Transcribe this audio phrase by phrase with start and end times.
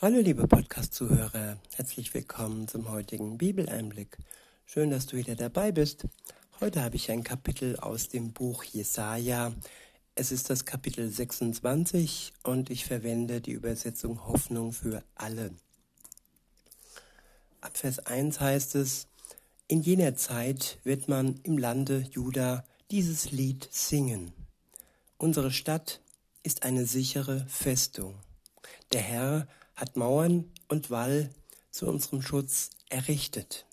[0.00, 4.16] Hallo liebe Podcast-Zuhörer, herzlich willkommen zum heutigen Bibeleinblick.
[4.64, 6.06] Schön, dass du wieder dabei bist.
[6.60, 9.52] Heute habe ich ein Kapitel aus dem Buch Jesaja.
[10.14, 15.50] Es ist das Kapitel 26 und ich verwende die Übersetzung Hoffnung für alle.
[17.60, 19.08] Ab Vers 1 heißt es,
[19.66, 24.32] in jener Zeit wird man im Lande Juda dieses Lied singen.
[25.16, 26.00] Unsere Stadt
[26.44, 28.14] ist eine sichere Festung.
[28.92, 29.48] Der Herr
[29.78, 31.30] hat Mauern und Wall
[31.70, 33.64] zu unserem Schutz errichtet.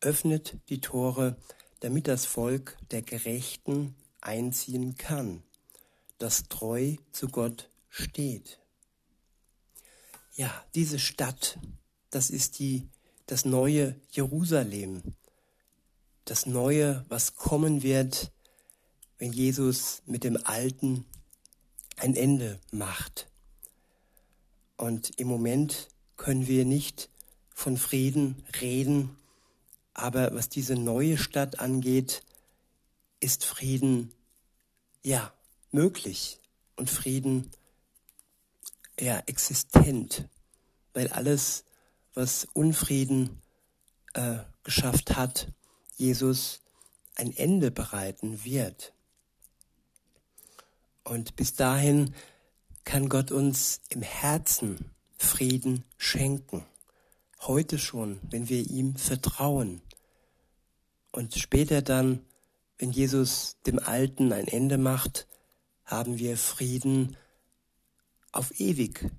[0.00, 1.36] Öffnet die Tore,
[1.80, 5.42] damit das Volk der Gerechten einziehen kann,
[6.18, 8.60] das treu zu Gott steht.
[10.34, 11.58] Ja, diese Stadt,
[12.10, 12.88] das ist die,
[13.26, 15.02] das neue Jerusalem,
[16.26, 18.30] das neue, was kommen wird,
[19.18, 21.06] wenn Jesus mit dem Alten
[21.96, 23.31] ein Ende macht.
[24.76, 27.08] Und im Moment können wir nicht
[27.54, 29.16] von Frieden reden,
[29.94, 32.22] aber was diese neue Stadt angeht,
[33.20, 34.12] ist Frieden
[35.02, 35.32] ja
[35.70, 36.38] möglich.
[36.76, 37.50] Und Frieden
[38.98, 40.28] ja existent,
[40.94, 41.64] weil alles,
[42.14, 43.40] was Unfrieden
[44.14, 45.48] äh, geschafft hat,
[45.96, 46.60] Jesus
[47.14, 48.92] ein Ende bereiten wird.
[51.04, 52.14] Und bis dahin
[52.84, 56.64] kann Gott uns im Herzen Frieden schenken.
[57.40, 59.80] Heute schon, wenn wir ihm vertrauen.
[61.12, 62.20] Und später dann,
[62.78, 65.26] wenn Jesus dem Alten ein Ende macht,
[65.84, 67.16] haben wir Frieden
[68.32, 69.10] auf ewig,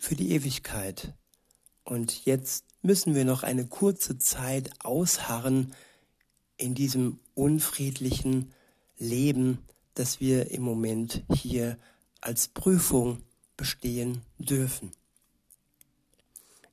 [0.00, 1.14] für die Ewigkeit.
[1.84, 5.74] Und jetzt müssen wir noch eine kurze Zeit ausharren
[6.56, 8.52] in diesem unfriedlichen
[8.98, 9.58] Leben,
[9.94, 11.78] das wir im Moment hier
[12.26, 13.22] als Prüfung
[13.56, 14.90] bestehen dürfen.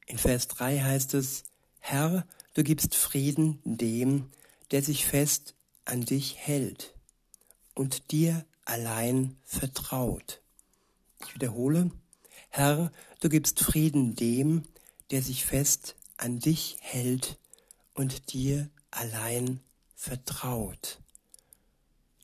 [0.08, 1.44] In Vers 3 heißt es,
[1.80, 4.32] Herr, du gibst Frieden dem,
[4.72, 5.54] der sich fest
[5.86, 6.96] an dich hält
[7.76, 10.42] und dir allein vertraut.
[11.24, 11.92] Ich wiederhole,
[12.50, 14.64] Herr, du gibst Frieden dem,
[15.12, 17.38] der sich fest an dich hält
[17.94, 19.60] und dir allein
[19.96, 21.03] vertraut.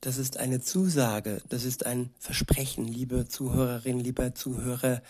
[0.01, 5.01] Das ist eine Zusage, das ist ein Versprechen, liebe Zuhörerin, lieber Zuhörer,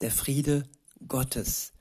[0.00, 0.62] der Friede
[1.06, 1.72] Gottes.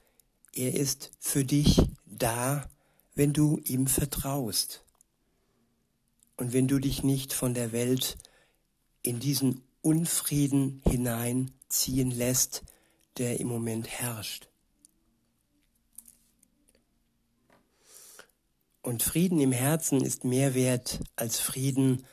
[0.53, 2.69] Er ist für dich da,
[3.15, 4.83] wenn du ihm vertraust.
[6.35, 8.17] Und wenn du dich nicht von der Welt
[9.01, 12.63] in diesen Unfrieden hineinziehen lässt,
[13.17, 14.49] der im Moment herrscht.
[18.81, 22.05] Und Frieden im Herzen ist mehr wert als Frieden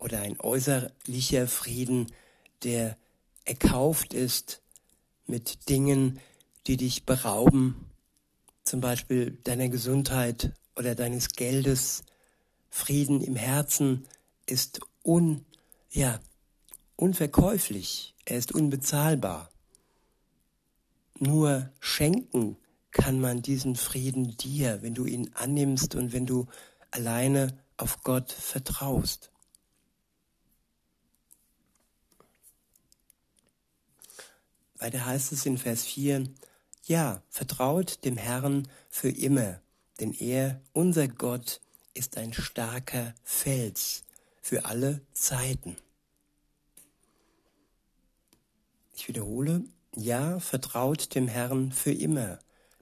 [0.00, 2.12] oder ein äußerlicher Frieden,
[2.64, 2.96] der
[3.44, 4.62] erkauft ist
[5.26, 6.18] mit Dingen,
[6.66, 7.86] die dich berauben,
[8.64, 12.02] zum Beispiel deiner Gesundheit oder deines Geldes.
[12.70, 14.06] Frieden im Herzen
[14.46, 15.44] ist un,
[15.90, 16.20] ja,
[16.96, 19.50] unverkäuflich, er ist unbezahlbar.
[21.18, 22.56] Nur schenken
[22.90, 26.46] kann man diesen Frieden dir, wenn du ihn annimmst und wenn du
[26.90, 29.29] alleine auf Gott vertraust.
[34.80, 36.24] Weiter heißt es in Vers 4,
[36.86, 39.60] ja, vertraut dem Herrn für immer,
[40.00, 41.60] denn er, unser Gott,
[41.92, 44.04] ist ein starker Fels
[44.40, 45.76] für alle Zeiten.
[48.94, 49.64] Ich wiederhole,
[49.94, 52.38] ja, vertraut dem Herrn für immer,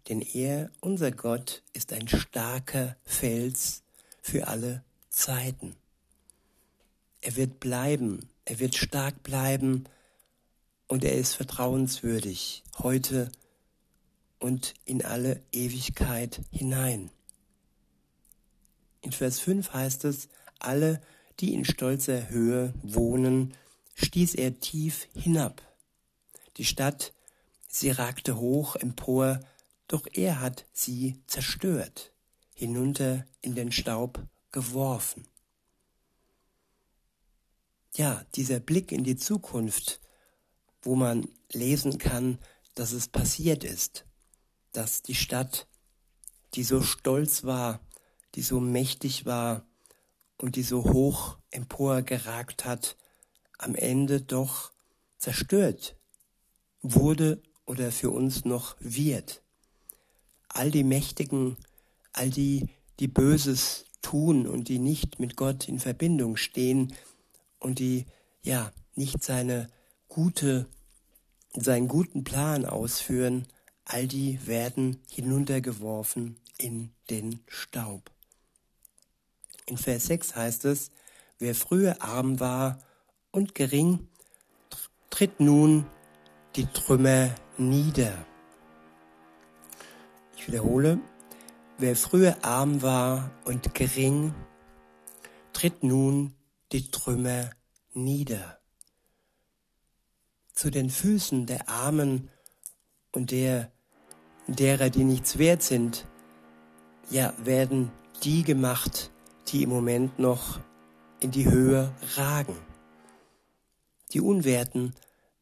[0.08, 3.82] denn er, unser Gott, ist ein starker Fels
[4.22, 5.74] für alle Zeiten.
[7.22, 9.84] Er wird bleiben, er wird stark bleiben,
[10.88, 13.30] und er ist vertrauenswürdig heute
[14.40, 17.10] und in alle Ewigkeit hinein.
[19.02, 20.28] In Vers 5 heißt es,
[20.58, 21.00] alle,
[21.40, 23.54] die in stolzer Höhe wohnen,
[23.94, 25.62] stieß er tief hinab.
[26.56, 27.12] Die Stadt,
[27.68, 29.40] sie ragte hoch empor,
[29.86, 32.12] doch er hat sie zerstört,
[32.54, 35.26] hinunter in den Staub geworfen.
[37.94, 40.00] Ja, dieser Blick in die Zukunft,
[40.88, 42.38] wo man lesen kann,
[42.74, 44.06] dass es passiert ist,
[44.72, 45.68] dass die Stadt,
[46.54, 47.80] die so stolz war,
[48.34, 49.66] die so mächtig war
[50.38, 52.96] und die so hoch emporgeragt hat,
[53.58, 54.72] am Ende doch
[55.18, 55.94] zerstört
[56.80, 59.42] wurde oder für uns noch wird.
[60.48, 61.58] All die Mächtigen,
[62.14, 66.94] all die, die Böses tun und die nicht mit Gott in Verbindung stehen
[67.58, 68.06] und die,
[68.42, 69.68] ja, nicht seine
[70.08, 70.66] gute
[71.52, 73.46] seinen guten Plan ausführen,
[73.84, 78.10] all die werden hinuntergeworfen in den Staub.
[79.66, 80.90] In Vers 6 heißt es,
[81.38, 82.78] wer früher arm war
[83.30, 84.08] und gering,
[85.10, 85.86] tritt nun
[86.56, 88.26] die Trümmer nieder.
[90.36, 91.00] Ich wiederhole,
[91.78, 94.34] wer früher arm war und gering,
[95.52, 96.34] tritt nun
[96.72, 97.50] die Trümmer
[97.92, 98.57] nieder.
[100.58, 102.30] Zu den Füßen der Armen
[103.12, 103.70] und der,
[104.48, 106.04] derer, die nichts wert sind,
[107.10, 107.92] ja, werden
[108.24, 109.12] die gemacht,
[109.46, 110.58] die im Moment noch
[111.20, 112.56] in die Höhe ragen.
[114.12, 114.96] Die Unwerten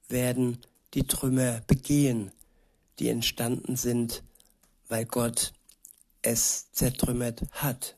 [0.07, 0.61] werden
[0.93, 2.31] die Trümmer begehen,
[2.99, 4.23] die entstanden sind,
[4.89, 5.55] weil Gott
[6.21, 7.97] es zertrümmert hat.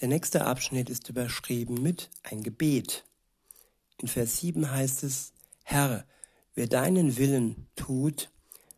[0.00, 3.04] Der nächste Abschnitt ist überschrieben mit ein Gebet.
[4.00, 5.32] In Vers 7 heißt es,
[5.64, 6.06] Herr,
[6.54, 8.30] wer deinen Willen tut,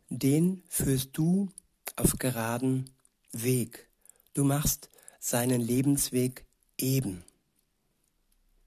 [0.09, 1.51] den führst du
[1.97, 2.91] auf geraden
[3.33, 3.89] Weg.
[4.33, 4.89] Du machst
[5.19, 6.47] seinen Lebensweg
[6.79, 7.25] eben.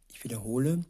[0.10, 0.86] Ich wiederhole,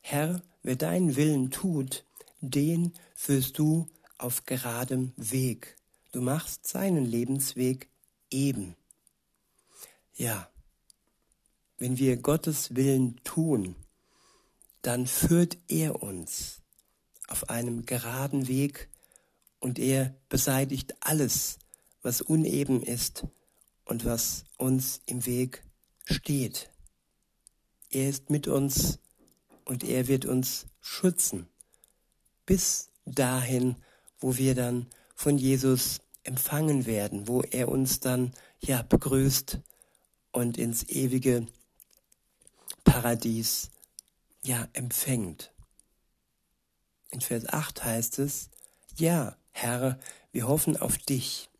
[0.00, 2.04] Herr, wer deinen Willen tut,
[2.40, 3.88] den führst du
[4.18, 5.76] auf geradem Weg.
[6.10, 7.88] Du machst seinen Lebensweg
[8.30, 8.76] eben.
[10.14, 10.48] Ja,
[11.78, 13.76] wenn wir Gottes Willen tun,
[14.82, 16.60] dann führt er uns
[17.28, 18.88] auf einem geraden Weg
[19.60, 21.58] und er beseitigt alles,
[22.02, 23.24] was uneben ist
[23.84, 25.64] und was uns im Weg
[26.04, 26.70] steht.
[27.90, 28.98] Er ist mit uns
[29.64, 31.48] und er wird uns schützen
[32.44, 33.76] bis dahin,
[34.18, 39.60] wo wir dann von Jesus empfangen werden, wo er uns dann ja begrüßt
[40.32, 41.46] und ins ewige
[42.84, 43.70] Paradies
[44.42, 45.52] ja empfängt.
[47.10, 48.50] In Vers 8 heißt es,
[48.96, 49.98] ja, Herr,
[50.32, 51.50] wir hoffen auf dich,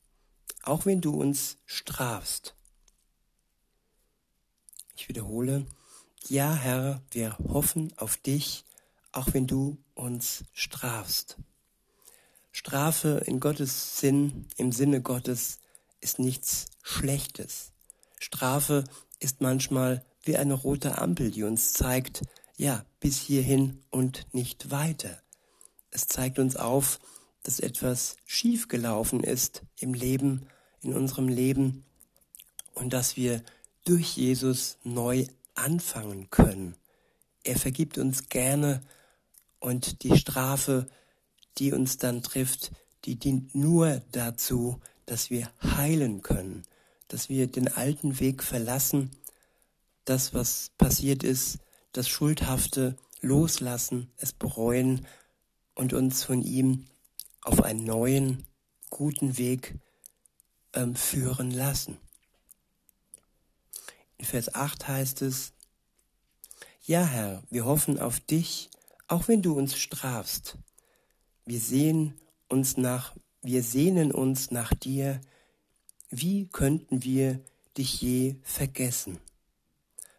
[0.63, 2.55] auch wenn du uns strafst.
[4.97, 5.67] Ich wiederhole,
[6.29, 8.65] ja, Herr, wir hoffen auf dich,
[9.13, 11.37] auch wenn du uns strafst.
[12.51, 15.59] Strafe in Gottes Sinn, im Sinne Gottes,
[16.01, 17.73] ist nichts Schlechtes.
[18.21, 18.85] Strafe
[19.21, 22.23] ist manchmal wie eine rote Ampel, die uns zeigt,
[22.63, 25.21] ja, bis hierhin und nicht weiter.
[25.91, 27.01] Es zeigt uns auf,
[27.43, 30.47] dass etwas schiefgelaufen ist im Leben,
[30.81, 31.85] in unserem Leben
[32.75, 33.43] und dass wir
[33.85, 35.27] durch Jesus neu
[35.57, 36.77] anfangen können.
[37.43, 38.81] Er vergibt uns gerne
[39.59, 40.89] und die Strafe,
[41.59, 42.71] die uns dann trifft,
[43.05, 46.63] die dient nur dazu, dass wir heilen können,
[47.09, 49.11] dass wir den alten Weg verlassen
[50.05, 51.59] das, was passiert ist,
[51.93, 55.07] das Schuldhafte loslassen, es bereuen
[55.75, 56.87] und uns von ihm
[57.43, 58.47] auf einen neuen,
[58.91, 59.75] guten Weg
[60.75, 61.99] ähm, führen lassen.
[64.19, 65.53] In Vers 8 heißt es,
[66.85, 68.71] Ja Herr, wir hoffen auf dich,
[69.09, 70.59] auch wenn du uns strafst.
[71.45, 72.15] Wir sehen
[72.49, 75.21] uns nach, wir sehnen uns nach dir.
[76.11, 77.41] Wie könnten wir
[77.77, 79.19] dich je vergessen?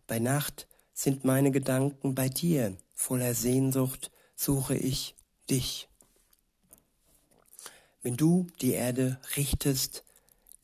[0.07, 0.67] Bei Nacht
[1.03, 5.15] sind meine Gedanken bei dir, voller Sehnsucht suche ich
[5.49, 5.89] dich.
[8.01, 10.05] Wenn du die Erde richtest,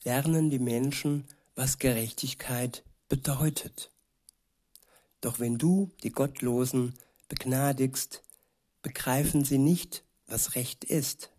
[0.02, 3.90] lernen die Menschen, was Gerechtigkeit bedeutet.
[5.20, 6.94] Doch wenn du die Gottlosen
[7.28, 8.22] begnadigst,
[8.80, 11.30] begreifen sie nicht, was Recht ist.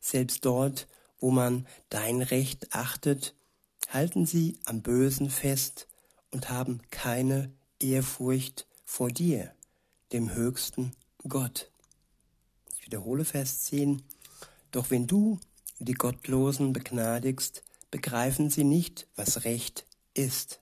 [0.00, 0.86] Selbst dort,
[1.18, 3.34] wo man dein Recht achtet,
[3.90, 5.86] halten sie am Bösen fest
[6.30, 7.52] und haben keine
[7.84, 9.52] Ehrfurcht vor dir,
[10.12, 10.92] dem höchsten
[11.28, 11.70] Gott.
[12.72, 14.02] Ich wiederhole Vers 10.
[14.70, 15.38] Doch wenn du
[15.78, 20.60] die Gottlosen begnadigst, begreifen sie nicht, was Recht ist.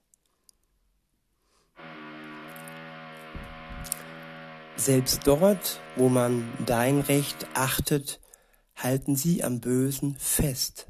[4.76, 8.21] Selbst dort, wo man dein Recht achtet,
[8.75, 10.88] halten sie am Bösen fest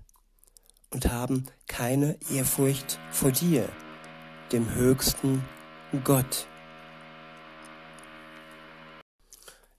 [0.89, 3.69] und haben keine Ehrfurcht vor dir,
[4.51, 5.45] dem höchsten
[6.01, 6.47] Gott.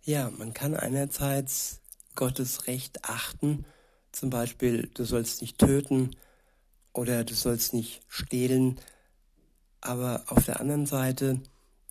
[0.03, 1.81] Ja, man kann einerseits
[2.13, 3.65] Gottes Recht achten,
[4.11, 6.15] zum Beispiel du sollst nicht töten
[6.93, 8.79] oder du sollst nicht stehlen,
[9.81, 11.41] aber auf der anderen Seite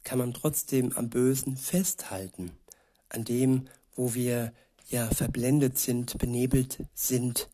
[0.05, 2.53] kann man trotzdem am Bösen festhalten,
[3.09, 4.53] an dem, wo wir
[4.89, 7.51] ja verblendet sind, benebelt sind.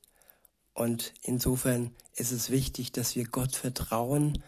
[0.74, 4.42] Und insofern ist es wichtig, dass wir Gott vertrauen,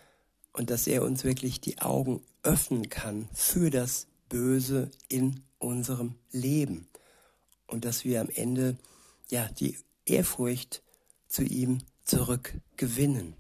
[0.53, 6.89] und dass er uns wirklich die Augen öffnen kann für das Böse in unserem Leben
[7.67, 8.77] und dass wir am Ende
[9.29, 10.83] ja die Ehrfurcht
[11.29, 13.35] zu ihm zurückgewinnen.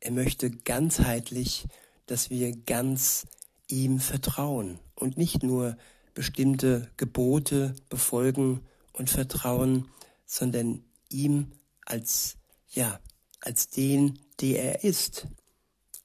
[0.00, 1.66] Er möchte ganzheitlich,
[2.06, 3.26] dass wir ganz
[3.68, 5.76] ihm vertrauen und nicht nur
[6.14, 9.88] bestimmte Gebote befolgen und vertrauen,
[10.26, 11.52] sondern ihm
[11.84, 12.36] als
[12.68, 13.00] ja,
[13.40, 15.26] als den, der er ist,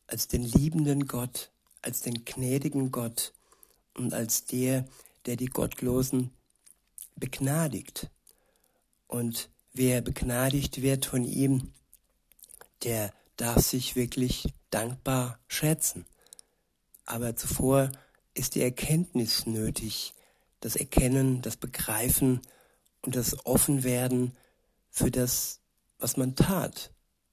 [0.07, 3.33] als den liebenden Gott, als den gnädigen Gott
[3.93, 4.85] und als der,
[5.25, 6.31] der die Gottlosen
[7.15, 8.09] begnadigt.
[9.07, 11.73] Und wer begnadigt wird von ihm,
[12.83, 16.05] der darf sich wirklich dankbar schätzen.
[17.05, 17.91] Aber zuvor
[18.33, 20.13] ist die Erkenntnis nötig,
[20.59, 22.41] das Erkennen, das Begreifen
[23.01, 24.35] und das Offenwerden
[24.89, 25.59] für das,
[25.99, 26.91] was man tat,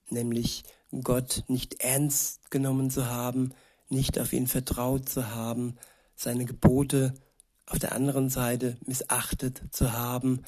[0.09, 0.65] nämlich
[1.01, 3.55] Gott nicht ernst genommen zu haben,
[3.89, 5.79] nicht auf ihn vertraut zu haben,
[6.15, 7.15] seine Gebote
[7.67, 10.43] auf der anderen Seite missachtet zu haben.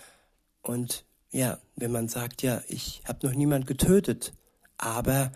[0.62, 4.32] Und ja, wenn man sagt, ja, ich habe noch niemand getötet,
[4.76, 5.32] aber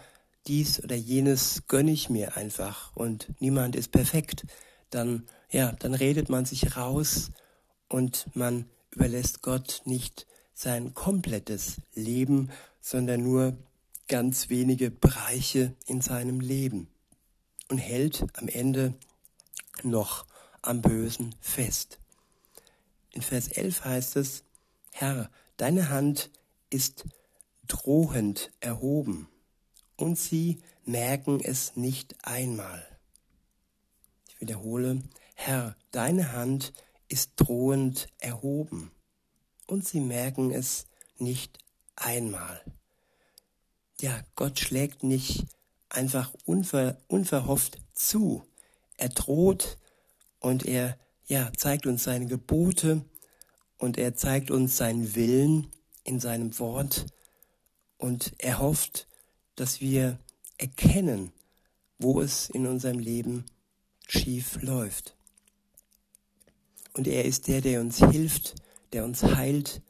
[0.47, 4.47] dies oder jenes gönne ich mir einfach und niemand ist perfekt,
[4.91, 7.31] dann ja, dann redet man sich raus
[7.89, 12.51] und man überlässt Gott nicht sein komplettes Leben,
[12.81, 13.57] sondern nur
[14.09, 16.89] ganz wenige Bereiche in seinem Leben
[17.69, 18.95] und hält am Ende
[19.83, 20.27] noch
[20.63, 22.01] am Bösen fest.
[23.13, 24.45] In Vers 11 heißt es,
[24.93, 26.31] Herr, deine Hand
[26.71, 27.05] ist
[27.67, 29.29] drohend erhoben
[29.97, 32.85] und sie merken es nicht einmal.
[34.29, 35.03] Ich wiederhole,
[35.35, 36.73] Herr, deine Hand
[37.09, 38.91] ist drohend erhoben
[39.67, 40.87] und sie merken es
[41.19, 41.59] nicht
[41.97, 42.63] einmal.
[44.01, 45.45] Ja, Gott schlägt nicht
[45.89, 48.45] einfach unver, unverhofft zu.
[48.97, 49.77] Er droht
[50.39, 53.05] und er ja, zeigt uns seine Gebote
[53.77, 55.69] und er zeigt uns seinen Willen
[56.05, 57.07] in seinem Wort
[57.97, 59.09] und er hofft,
[59.57, 60.19] dass wir
[60.57, 61.33] erkennen,
[61.99, 63.45] wo es in unserem Leben
[64.07, 65.17] schief läuft.
[66.93, 68.55] Und er ist der, der uns hilft,
[68.93, 69.83] der uns heilt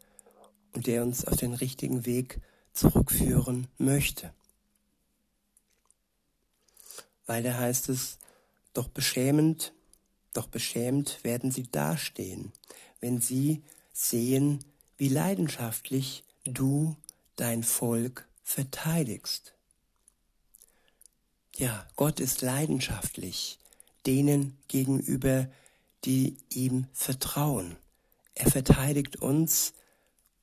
[0.73, 2.41] und der uns auf den richtigen Weg
[2.73, 4.33] zurückführen möchte.
[7.27, 8.19] Weiter heißt es,
[8.73, 9.73] doch beschämend,
[10.33, 12.53] doch beschämt werden sie dastehen,
[13.01, 14.65] wenn sie sehen,
[14.97, 16.97] wie leidenschaftlich du
[17.37, 19.55] dein Volk verteidigst.
[21.57, 23.59] Ja, Gott ist leidenschaftlich
[24.07, 25.49] denen gegenüber,
[26.05, 27.77] die ihm vertrauen.
[28.35, 29.75] Er verteidigt uns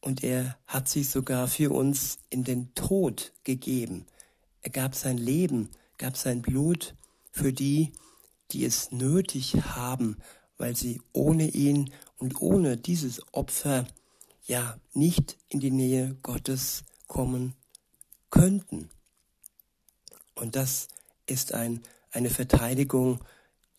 [0.05, 4.05] und er hat sich sogar für uns in den Tod gegeben.
[4.62, 6.93] Er gab sein Leben, gab sein Blut
[7.31, 7.91] für die,
[8.51, 10.17] die es nötig haben,
[10.59, 13.88] weil sie ohne ihn und ohne dieses Opfer
[14.45, 17.55] ja nicht in die Nähe Gottes kommen
[18.29, 18.89] könnten.
[20.35, 20.88] Und das
[21.25, 21.81] ist ein,
[22.12, 23.21] eine Verteidigung,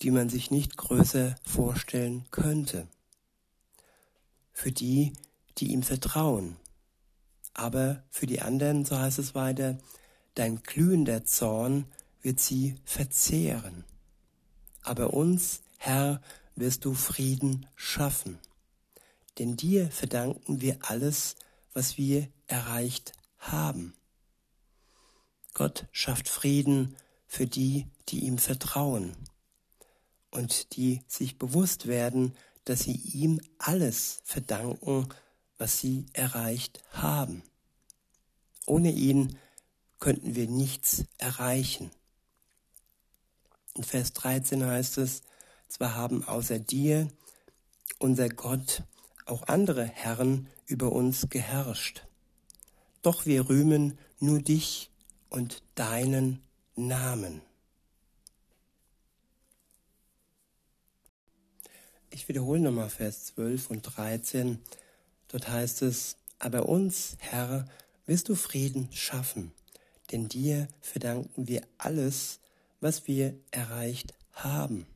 [0.03, 2.89] die man sich nicht größer vorstellen könnte.
[4.53, 5.13] Für die,
[5.59, 6.57] die ihm vertrauen.
[7.55, 9.79] Aber für die anderen, so heißt es weiter,
[10.35, 11.87] dein glühender Zorn
[12.23, 13.85] wird sie verzehren.
[14.83, 16.21] Aber uns, Herr,
[16.55, 18.39] wirst du Frieden schaffen.
[19.39, 21.37] Denn dir verdanken wir alles,
[21.73, 23.95] was wir erreicht haben.
[25.55, 26.97] Gott schafft Frieden
[27.27, 29.17] für die, die ihm vertrauen
[30.31, 32.35] und die sich bewusst werden,
[32.65, 35.09] dass sie ihm alles verdanken,
[35.59, 37.43] was sie erreicht haben.
[38.67, 39.39] Ohne ihn
[39.99, 41.91] könnten wir nichts erreichen.
[43.75, 45.23] In Vers 13 heißt es,
[45.69, 47.09] zwar haben außer dir,
[47.99, 48.83] unser Gott,
[49.25, 52.07] auch andere Herren über uns geherrscht.
[53.03, 54.91] Doch wir rühmen nur dich
[55.29, 56.43] und deinen
[56.75, 57.43] Namen.
[62.11, 64.59] Ich wiederhole nochmal Vers 12 und 13.
[65.37, 67.67] Dort heißt es, aber uns, Herr,
[68.07, 69.53] wirst du Frieden schaffen,
[70.11, 72.41] denn dir verdanken wir alles,
[72.81, 74.87] was wir erreicht haben.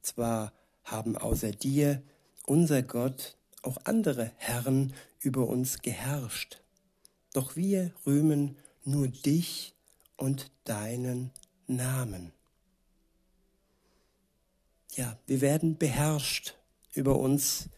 [0.00, 0.54] Zwar
[0.84, 2.02] haben außer dir,
[2.46, 6.62] unser Gott, auch andere Herren über uns geherrscht,
[7.34, 9.74] doch wir rühmen nur dich
[10.16, 11.30] und deinen
[11.66, 12.32] Namen.
[14.92, 16.54] Ja, wir werden beherrscht,
[16.94, 17.68] über uns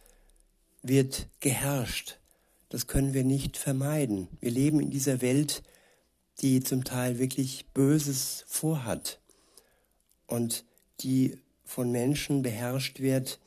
[0.84, 2.18] wird geherrscht.
[2.68, 4.28] Das können wir nicht vermeiden.
[4.40, 5.62] Wir leben in dieser Welt,
[6.40, 9.18] die zum Teil wirklich Böses vorhat
[10.26, 10.64] und
[11.00, 13.40] die von Menschen beherrscht wird,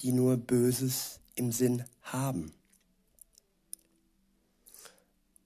[0.00, 2.52] die nur Böses im Sinn haben.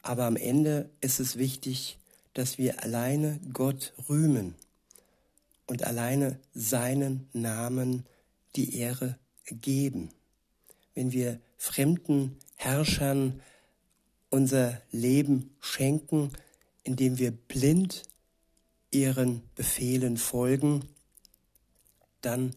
[0.03, 1.99] Aber am Ende ist es wichtig,
[2.35, 4.55] dass wir alleine Gott rühmen
[5.67, 8.05] und alleine seinen Namen
[8.57, 10.11] die Ehre geben.
[10.95, 13.41] Wenn wir fremden Herrschern
[14.31, 16.33] unser Leben schenken,
[16.83, 18.05] indem wir blind
[18.91, 20.85] ihren Befehlen folgen,
[22.21, 22.57] dann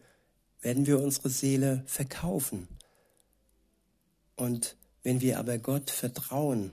[0.60, 2.68] werden wir unsere Seele verkaufen.
[4.36, 6.72] Und wenn wir aber Gott vertrauen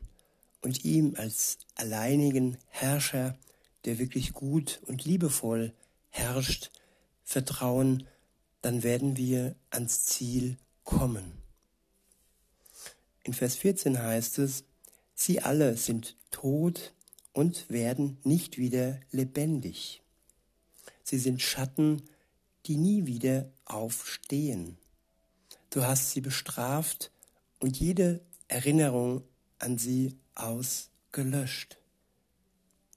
[0.62, 3.38] und ihm als alleinigen Herrscher,
[3.86, 5.74] der wirklich gut und liebevoll
[6.10, 6.72] herrscht,
[7.24, 8.08] vertrauen,
[8.62, 11.41] dann werden wir ans Ziel kommen.
[13.24, 14.64] In Vers 14 heißt es,
[15.14, 16.94] sie alle sind tot
[17.34, 20.02] und werden nicht wieder lebendig.
[21.04, 22.02] Sie sind Schatten,
[22.66, 24.78] die nie wieder aufstehen.
[25.70, 27.12] Du hast sie bestraft
[27.60, 29.24] und jede Erinnerung
[29.60, 31.78] an sie ausgelöscht.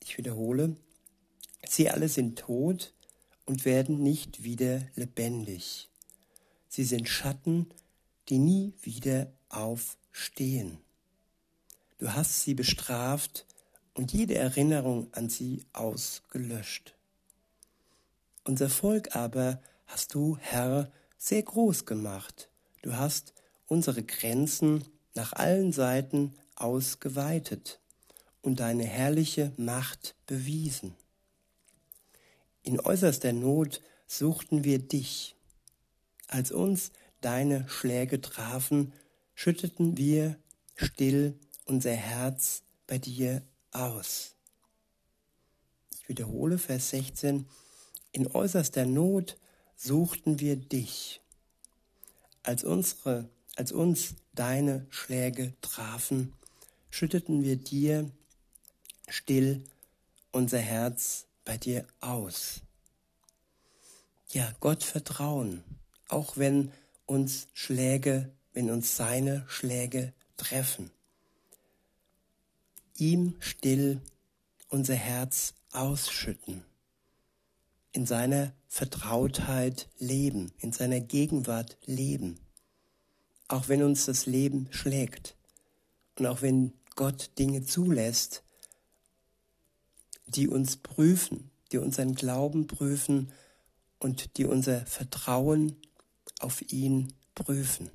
[0.00, 0.76] Ich wiederhole,
[1.68, 2.94] sie alle sind tot
[3.46, 5.88] und werden nicht wieder lebendig.
[6.68, 7.68] Sie sind Schatten,
[8.28, 10.03] die nie wieder aufstehen.
[11.98, 13.46] Du hast sie bestraft
[13.94, 16.94] und jede Erinnerung an sie ausgelöscht.
[18.44, 22.48] Unser Volk aber hast du, Herr, sehr groß gemacht.
[22.82, 23.34] Du hast
[23.66, 27.80] unsere Grenzen nach allen Seiten ausgeweitet
[28.42, 30.94] und deine herrliche Macht bewiesen.
[32.62, 35.34] In äußerster Not suchten wir dich.
[36.28, 38.92] Als uns deine Schläge trafen,
[39.34, 40.38] schütteten wir
[40.76, 44.34] still unser Herz bei dir aus.
[45.98, 47.46] Ich wiederhole Vers 16.
[48.12, 49.36] In äußerster Not
[49.76, 51.20] suchten wir dich.
[52.42, 56.32] Als unsere, als uns deine Schläge trafen,
[56.90, 58.10] schütteten wir dir
[59.08, 59.64] still
[60.30, 62.60] unser Herz bei dir aus.
[64.30, 65.62] Ja, Gott vertrauen,
[66.08, 66.72] auch wenn
[67.06, 70.90] uns Schläge, wenn uns seine Schläge treffen
[72.98, 74.00] ihm still
[74.68, 76.64] unser Herz ausschütten,
[77.92, 82.38] in seiner Vertrautheit leben, in seiner Gegenwart leben,
[83.48, 85.36] auch wenn uns das Leben schlägt
[86.18, 88.42] und auch wenn Gott Dinge zulässt,
[90.26, 93.32] die uns prüfen, die unseren Glauben prüfen
[93.98, 95.76] und die unser Vertrauen
[96.38, 97.90] auf ihn prüfen.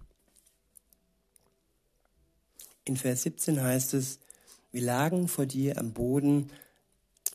[2.89, 4.17] In Vers 17 heißt es,
[4.71, 6.49] wir lagen vor dir am Boden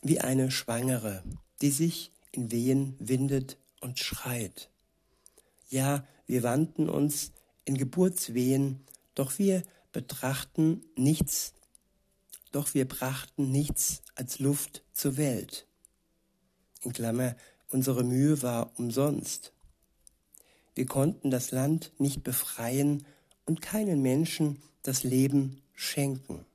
[0.01, 1.23] wie eine Schwangere,
[1.61, 4.69] die sich in Wehen windet und schreit.
[5.69, 7.31] Ja, wir wandten uns
[7.63, 9.63] in Geburtswehen, doch wir
[9.93, 11.53] betrachten nichts,
[12.51, 15.67] doch wir brachten nichts als Luft zur Welt.
[16.81, 17.37] In Klammer,
[17.69, 19.53] unsere Mühe war umsonst.
[20.73, 23.05] Wir konnten das Land nicht befreien
[23.45, 26.45] und keinen Menschen das Leben schenken.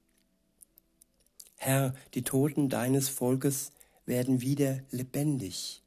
[1.57, 3.73] Herr, die Toten deines Volkes
[4.07, 5.83] werden wieder lebendig.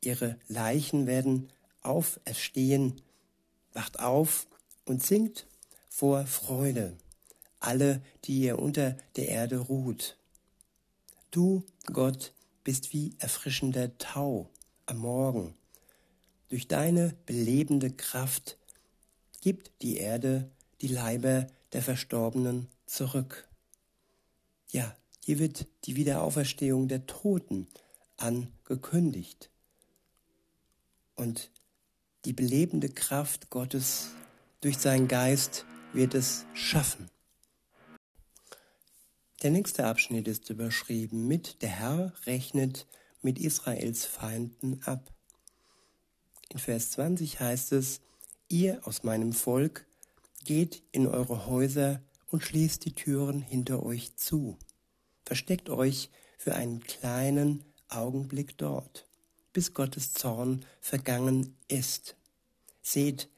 [0.00, 1.50] Ihre Leichen werden
[1.82, 3.00] auferstehen.
[3.72, 4.46] Wacht auf
[4.84, 5.46] und singt
[5.88, 6.96] vor Freude,
[7.60, 10.16] alle, die ihr unter der Erde ruht.
[11.30, 12.32] Du, Gott,
[12.64, 14.48] bist wie erfrischender Tau
[14.86, 15.54] am Morgen.
[16.48, 18.58] Durch deine belebende Kraft
[19.40, 23.48] gibt die Erde die Leiber der Verstorbenen zurück.
[24.70, 27.66] Ja, hier wird die Wiederauferstehung der Toten
[28.16, 29.50] angekündigt.
[31.14, 31.50] Und
[32.24, 34.10] die belebende Kraft Gottes
[34.60, 37.10] durch seinen Geist wird es schaffen.
[39.42, 42.86] Der nächste Abschnitt ist überschrieben mit Der Herr rechnet
[43.22, 45.12] mit Israels Feinden ab.
[46.48, 48.00] In Vers 20 heißt es,
[48.48, 49.86] ihr aus meinem Volk
[50.48, 54.56] geht in eure Häuser und schließt die Türen hinter euch zu.
[55.26, 56.08] Versteckt euch
[56.38, 59.04] für einen kleinen Augenblick dort,
[59.52, 62.16] bis Gottes Zorn vergangen ist.
[62.80, 63.28] Seht,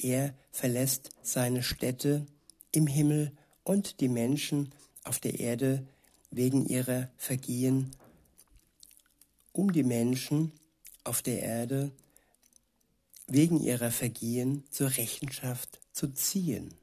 [0.00, 2.26] er verlässt seine Städte
[2.72, 3.30] im Himmel
[3.62, 4.74] und die Menschen
[5.04, 5.86] auf der Erde
[6.32, 7.94] wegen ihrer Vergehen,
[9.52, 10.50] um die Menschen
[11.04, 11.92] auf der Erde
[13.26, 16.74] wegen ihrer Vergehen zur Rechenschaft zu ziehen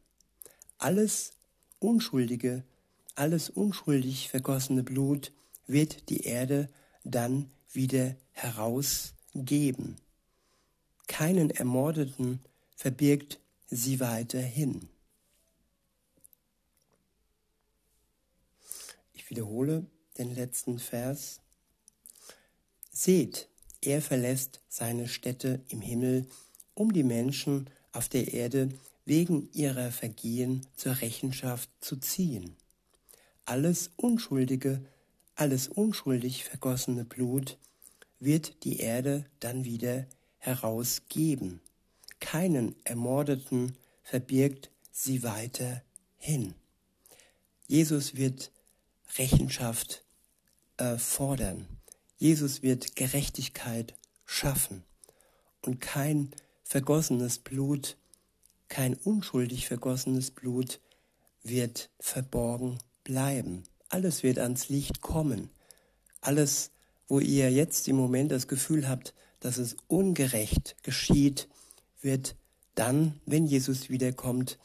[0.80, 1.34] alles
[1.80, 2.64] unschuldige,
[3.14, 5.32] alles unschuldig vergossene Blut
[5.68, 6.70] wird die Erde
[7.04, 9.98] dann wieder herausgeben.
[11.08, 12.40] Keinen Ermordeten
[12.76, 14.88] verbirgt sie weiterhin.
[19.14, 19.86] Ich wiederhole
[20.18, 21.42] den letzten Vers.
[22.92, 23.50] Seht,
[23.82, 26.26] er verlässt seine Stätte im Himmel,
[26.74, 28.70] um die Menschen auf der Erde
[29.06, 32.56] wegen ihrer Vergehen zur Rechenschaft zu ziehen.
[33.46, 34.84] Alles Unschuldige,
[35.36, 37.58] alles unschuldig vergossene Blut
[38.20, 40.06] wird die Erde dann wieder
[40.38, 41.62] herausgeben.
[42.20, 45.82] Keinen Ermordeten verbirgt sie weiter
[46.18, 46.54] hin.
[47.68, 48.52] Jesus wird
[49.18, 50.04] Rechenschaft
[50.78, 51.79] äh, fordern.
[52.20, 54.84] Jesus wird Gerechtigkeit schaffen.
[55.62, 56.32] Und kein
[56.64, 57.98] vergossenes Blut,
[58.68, 60.82] kein unschuldig vergossenes Blut
[61.44, 63.64] wird verborgen bleiben.
[63.88, 65.50] Alles wird ans Licht kommen.
[66.20, 66.72] Alles,
[67.08, 71.48] wo ihr jetzt im Moment das Gefühl habt, dass es ungerecht geschieht,
[72.02, 72.36] wird
[72.76, 74.60] dann, wenn Jesus wiederkommt,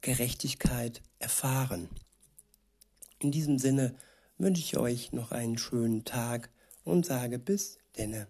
[0.00, 1.88] Gerechtigkeit erfahren.
[3.18, 3.94] In diesem Sinne
[4.38, 6.48] wünsche ich euch noch einen schönen Tag
[6.88, 8.26] und sage bis denne.